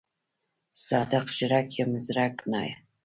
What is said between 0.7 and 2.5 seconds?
صادق ژړک یم زرک